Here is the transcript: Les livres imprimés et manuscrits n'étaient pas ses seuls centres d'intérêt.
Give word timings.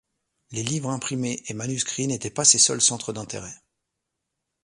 Les 0.49 0.63
livres 0.63 0.89
imprimés 0.89 1.43
et 1.45 1.53
manuscrits 1.53 2.07
n'étaient 2.07 2.31
pas 2.31 2.43
ses 2.43 2.57
seuls 2.57 2.81
centres 2.81 3.13
d'intérêt. 3.13 3.53